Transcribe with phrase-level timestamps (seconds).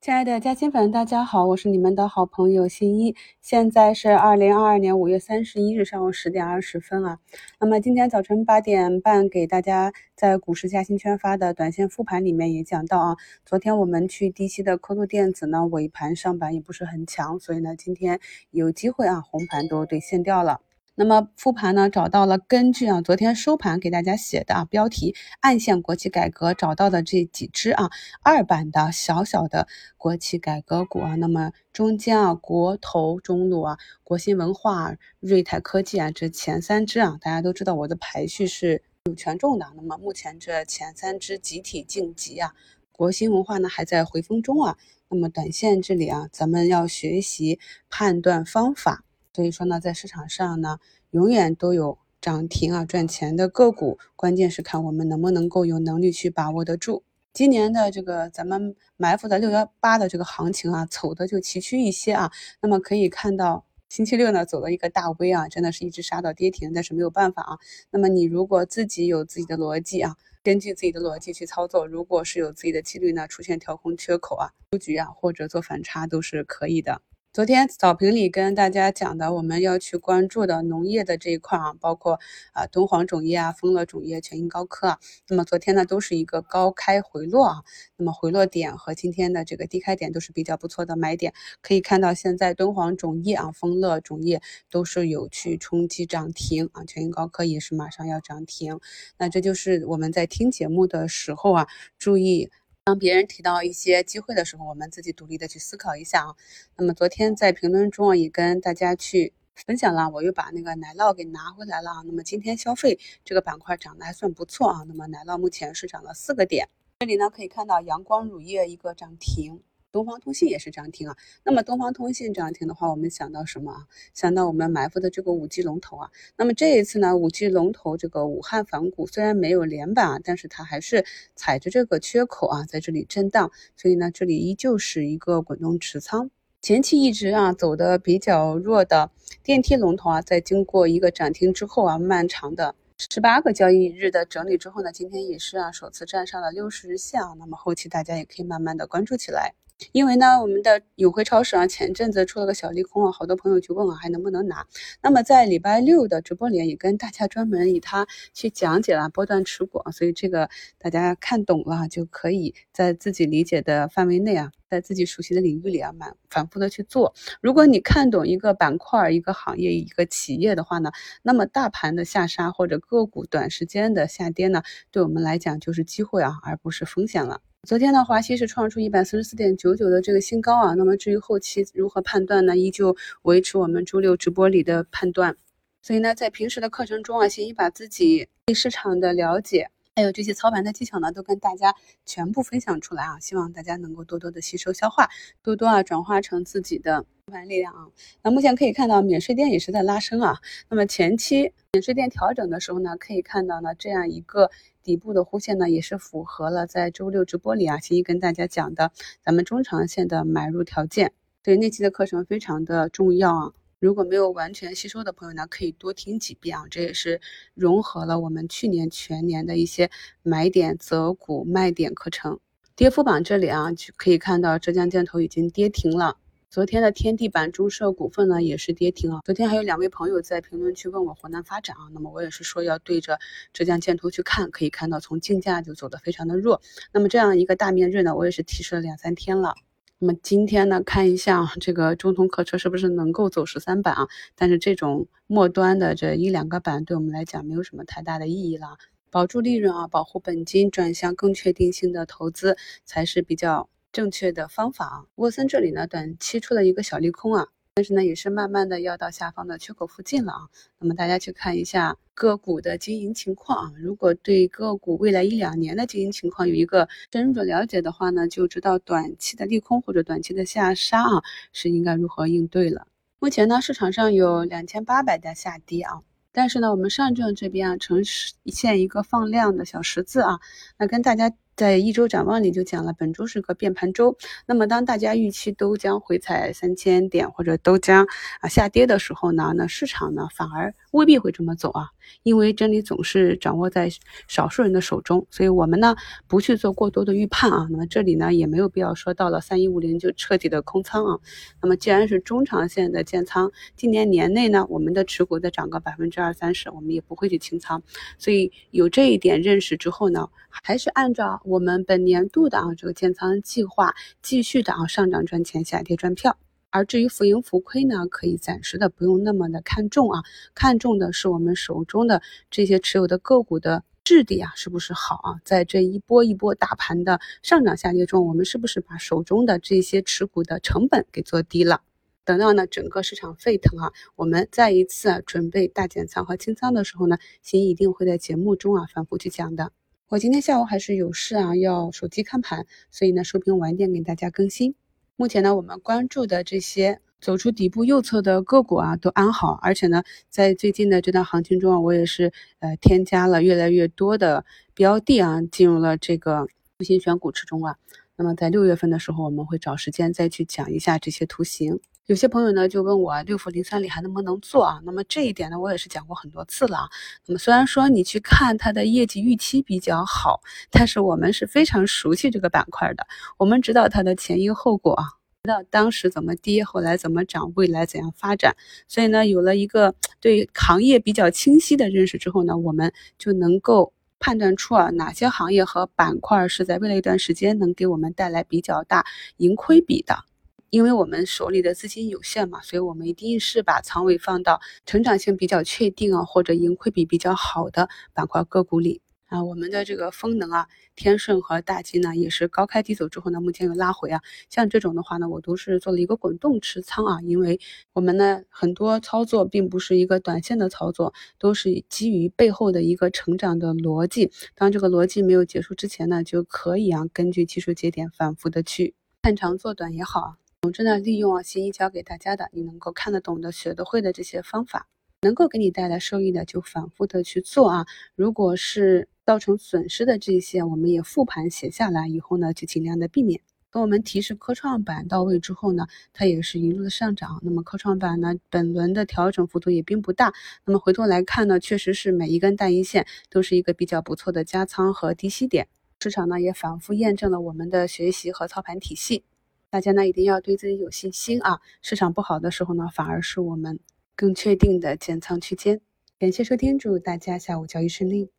[0.00, 3.14] 亲爱的嘉兴粉，大家好，我是你们的好朋友新一。
[3.42, 7.18] 现在是二零二二年五月三十一日上午十点二十分啊。
[7.60, 18.20] 那么今天早晨八点半给大家在股市嘉兴圈发的短线复盘里面也讲到啊，昨天我们去低吸的科度电子呢，尾盘上板也不是很强，所以呢今天
[18.50, 20.62] 有机会啊，红盘都兑现掉了。
[21.00, 27.88] 那么复盘呢，找到了根据啊昨天收盘给大家写的啊标题暗线国企改革找到的这几只啊
[28.22, 42.52] 二板的小小的国企改革股啊，那么中间啊国投中路啊国新文化瑞泰科技啊这前三只啊，大家都知道我的排序是有权重的，那么目前这前三只集体晋级啊，
[42.92, 44.76] 国新文化呢还在回风中啊，
[45.08, 47.58] 那么短线这里啊咱们要学习
[47.88, 49.02] 判断方法。
[49.32, 50.78] 所以说呢，在市场上呢，
[51.10, 57.04] 永远都有涨停啊赚钱的个股，关键是看我们能不能够有能力去把握得住。
[57.32, 62.32] 今年的这个咱们埋伏的六幺八的这个行情啊，走的就崎岖一些啊。
[62.60, 67.58] 那么可以看到，星期六呢走了一个大 V 啊，真的是一直杀到跌停，但是没有办法啊。
[67.90, 77.00] 那么你如果自己有自己的逻辑啊，根据自己的逻辑去操作，如果是有自己的纪律呢，出现调空缺口啊，出局啊，或者做反差都是可以的。
[77.32, 82.18] 昨天早评里跟大家讲的，我们要去关注的农业的这一块啊，包括
[82.52, 87.62] 啊敦煌种业啊、丰乐种业、全英高科啊，那么昨天呢都是一个高开回落啊，
[87.96, 98.80] 那么回落点和今天的这个低开点都是比较不错的买点，可以看到现在敦煌种业啊、丰乐种业都是有去冲击涨停啊，全英高科也是马上要涨停，
[99.18, 102.50] 那这就是我们在听节目的时候啊，注意。
[102.82, 106.34] 当别人提到一些机会的时候，我们自己独立的去思考一下啊。
[106.76, 112.02] 那么昨天在评论中，也跟大家去分享了，我又把那个奶酪给拿回来了啊。
[112.06, 114.84] 那么今天消费这个板块涨得还算不错啊。
[114.88, 116.68] 那么奶酪目前是涨了四个点，
[117.00, 119.62] 这里呢可以看到阳光乳业一个涨停。
[119.92, 123.86] 东方通信也是涨停啊，那么东方通信涨停的话，我们想到什么啊？
[124.14, 126.10] 想到我们埋伏的这个五 G 龙头啊。
[126.36, 136.30] 那么这一次呢，五 G 龙头这个武汉凡谷虽然没有连板啊，但是它还是踩着这个缺口啊，在这里震荡，所以呢，这里依旧是一个滚动持仓。
[136.62, 139.10] 前期一直啊走的比较弱的
[139.42, 147.34] 电梯龙头啊，在经过一个涨停之后啊，漫长的十八个交易日的整理之后呢，今天也是啊首次站上了六十日线啊。
[147.38, 149.54] 那么后期大家也可以慢慢的关注起来。
[149.92, 154.66] 因为呢，我们的永辉超市啊，前阵子出了个小利空啊，好多朋友就问啊，还能不能拿？
[155.02, 160.48] 那么在礼拜六的直播里也跟大家专门以它去讲解了波段持股啊，所以这个
[160.78, 167.14] 大家看懂了就可以在自己理解的范围内啊，在自己熟悉的领域里啊，满反复的去做。
[167.40, 170.90] 如果你看懂一个板块、一个行业、一个企业的话呢，
[171.22, 177.40] 那么大盘的下杀或者个股短时间的下跌呢，对我们来讲就是机会啊，而不是风险了。
[177.68, 180.72] 昨天呢，华西是创出一百四十四点九九的这个新高啊。
[180.74, 182.56] 那么至于后期如何判断呢？
[182.56, 185.36] 依旧维持我们周六直播里的判断。
[185.82, 191.74] 所以呢，在平时的课程中啊，先把自己对市场的了解，还有这些操盘的技巧呢，都跟大家
[192.06, 193.18] 全部分享出来啊。
[193.20, 195.10] 希望大家能够多多的吸收消化，
[195.42, 197.86] 多多啊转化成自己的操盘力量啊。
[198.22, 200.38] 那目前可以看到，免税店也是在拉升啊。
[200.70, 204.50] 那么前期免税店调整的时候呢，可以看到呢这样一个。
[204.82, 208.90] 底部的弧线呢，也是符合了在周六直播里啊，新一跟大家讲的
[209.22, 211.12] 咱们中长线的买入条件。
[211.42, 213.52] 对那期的课程非常的重要啊！
[213.80, 216.64] 如果没有完全吸收的朋友呢，可以多听几遍啊。
[216.70, 217.18] 这也是
[217.54, 219.90] 融合了我们去年全年的一些
[220.22, 222.38] 买点择股卖点课程。
[222.76, 226.18] 跌幅榜这里啊，就可以看到浙江建投已经跌停了。
[226.50, 229.20] 昨天的天地板中设股份呢也是跌停啊。
[229.24, 233.18] 昨天还有两位朋友在评论区问我湖南发展啊，那么我也是说要对着
[233.54, 236.60] 浙江建投去看，可以看到从竞价就走的非常的弱。
[236.92, 239.54] 那么这样一个大面日呢，我也是提示了两三天了。
[240.02, 244.08] 那么今天呢，看一下这个中通客车是不是能够走十三板啊？
[244.34, 248.78] 但是这种末端的这一两个板对我们来讲没有什么太大的意义了，
[249.10, 253.68] 保住利润啊，保护本金，转向更确定性的投资才是比较。
[253.92, 257.48] 正确的方法啊，沃森这里呢短期出了一个小利空啊，
[257.80, 260.48] 但是呢也是慢慢的要到下方的缺口附近了啊。
[260.78, 271.22] 那么大家去看一下个股的经营情况啊，如果对个股未来一两年的经营情况有一个深入的了解的话呢，就知道短期的利空或者短期的下杀啊
[271.54, 272.86] 是应该如何应对了。
[273.18, 276.02] 目前呢市场上有两千八百家下跌啊。
[276.32, 280.38] 但是呢，我们上证这边啊呈现一个放量的小十字啊，
[280.78, 284.16] 那跟大家在一周展望里就讲了，本周是个变盘周。
[284.46, 288.06] 那么当大家预期都将回踩三千点或者都将
[288.40, 291.90] 啊下跌的时候呢，那市场呢反而未必会这么走啊，
[292.22, 293.88] 因为真理总是掌握在
[294.26, 295.94] 少数人的手中，所以我们呢
[296.26, 297.68] 不去做过多的预判啊。
[297.70, 301.20] 那么这里呢也没有必要说到了三一五零就彻底的空仓啊。
[301.62, 307.82] 那么既然是中长线的建仓，今年年内呢我们的持股再涨个百分之二三十，我们也不会去清仓。
[308.18, 316.36] 所以有这一点认识之后呢，还是按照我们本年度的啊这个建仓计划，继续的啊上涨赚钱，下跌赚票。
[316.70, 320.22] 而至于浮盈浮亏呢，可以暂时的不用那么的看重啊，
[320.54, 325.40] 看重的是我们手中的这些持有的个股的质地啊，是不是好啊？
[325.44, 331.82] 在这一波一波大盘的上涨下跌中，我们是不是把手中的这些持股的成本给做低了？
[332.24, 339.72] 等到呢整个市场沸腾啊，我们再一次准备大减仓和清仓的时候呢，鑫一定会在节目中啊反复去讲的。
[340.08, 344.74] 我今天下午还是有事啊，要手机看盘，所以呢收评晚点给大家更新。
[345.20, 349.58] 目前呢，我们关注的这些走出底部右侧的个股啊，都安好。
[349.60, 356.46] 而且呢，在最近的这段行情中啊，我也是呃添加了越来越多的标的啊，进入了这个
[356.78, 357.76] 图形选股池中啊。
[358.16, 361.80] 那么在六月份的时候，我们会找时间再去讲一下这些图形。
[362.06, 364.80] 有些朋友呢就问我六福磷酸锂还能不能做啊？
[364.84, 366.88] 那么这一点呢，我也是讲过很多次了。
[367.26, 373.06] 那么虽然说你去看它的业绩预期比较好，但是我们是非常熟悉这个板块的，
[373.38, 375.04] 我们知道它的前因后果啊，
[375.44, 378.56] 知道当时怎么跌，后来怎么涨，未来怎样发展。
[378.88, 389.06] 所以呢，有了一个 对行业比较清晰的认识之后呢，我们就能够判断出啊哪些行业和板块是在未来一段时间能给我们带来比较大
[389.36, 390.24] 盈亏比的。
[390.70, 399.42] 因为我们手里的资金有限嘛，所以我们一定是把仓位放到成长性比较确定啊，或者盈亏比比较好的板块个股里啊。
[399.42, 404.20] 我们的这个风能啊、天顺和大金呢，也是高开低走之后呢，目前有拉回啊。
[404.48, 407.58] 像这种的话呢，我都是做了一个滚动持仓啊，因为
[407.92, 414.30] 我们呢很多操作并不是一个短线的操作，都是基于背后的一个成长的逻辑。
[414.54, 420.39] 当这个逻辑没有结束之前呢，就可以啊根据技术节点反复的去看长做短也好啊。
[420.62, 424.86] 总之呢，利用啊，新一教给大家的，你能够看得懂的、学得会的这些方法，
[425.22, 427.86] 能够给你带来收益的，就反复的去做啊。
[428.14, 433.40] 如果是造成损失的这些，我们也复盘写下来以后呢，就尽量的避免。
[433.70, 437.40] 等我们提示科创板到位之后呢，它也是一路的上涨。
[437.42, 440.34] 那么科创板呢，本轮的调整幅度也并不大。
[440.66, 445.68] 那么回头来看呢，确实是每一根大阴线都是一个比较不错的加仓和低吸点。
[446.00, 449.24] 市场呢也反复验证了我们的学习和操盘体系。
[449.70, 451.60] 大家呢一定要对自己有信心啊！
[451.80, 453.78] 市场不好的时候呢，反而是我们
[454.16, 455.80] 更确定的减仓区间。
[456.18, 458.30] 感谢收听，祝大家下午交易顺利。